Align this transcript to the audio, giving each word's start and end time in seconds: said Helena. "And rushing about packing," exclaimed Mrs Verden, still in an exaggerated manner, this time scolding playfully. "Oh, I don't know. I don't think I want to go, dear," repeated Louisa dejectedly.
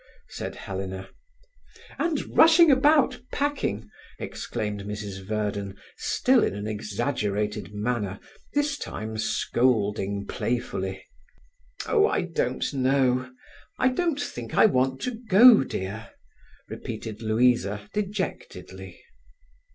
said 0.29 0.55
Helena. 0.55 1.09
"And 1.99 2.35
rushing 2.35 2.71
about 2.71 3.19
packing," 3.31 3.87
exclaimed 4.17 4.81
Mrs 4.81 5.23
Verden, 5.23 5.77
still 5.95 6.43
in 6.43 6.55
an 6.55 6.65
exaggerated 6.67 7.75
manner, 7.75 8.19
this 8.55 8.79
time 8.79 9.19
scolding 9.19 10.25
playfully. 10.25 11.05
"Oh, 11.85 12.07
I 12.07 12.23
don't 12.23 12.73
know. 12.73 13.31
I 13.77 13.89
don't 13.89 14.19
think 14.19 14.55
I 14.55 14.65
want 14.65 15.01
to 15.03 15.11
go, 15.11 15.63
dear," 15.63 16.09
repeated 16.67 17.21
Louisa 17.21 17.87
dejectedly. 17.93 19.03